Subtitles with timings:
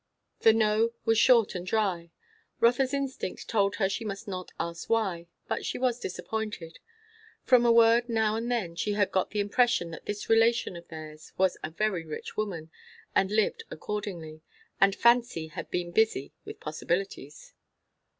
[0.39, 2.09] The "no" was short and dry.
[2.59, 6.79] Rotha's instinct told her she must not ask why, but she was disappointed.
[7.43, 10.87] From a word now and then she had got the impression that this relation of
[10.87, 12.71] theirs was a very rich woman
[13.15, 14.41] and lived accordingly;
[14.79, 17.53] and fancy had been busy with possibilities.